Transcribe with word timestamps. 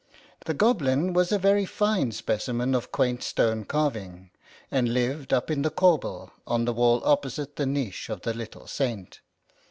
The 0.45 0.55
Goblin 0.55 1.13
was 1.13 1.31
a 1.31 1.37
very 1.37 1.63
fine 1.63 2.11
specimen 2.11 2.73
of 2.73 2.91
quaint 2.91 3.21
stone 3.21 3.65
carving, 3.65 4.31
and 4.71 4.91
lived 4.91 5.31
up 5.31 5.51
in 5.51 5.61
the 5.61 5.69
corbel 5.69 6.33
on 6.47 6.65
the 6.65 6.73
wall 6.73 7.03
opposite 7.05 7.55
the 7.55 7.67
niche 7.67 8.09
of 8.09 8.21
the 8.21 8.33
little 8.33 8.65
Saint. 8.65 9.19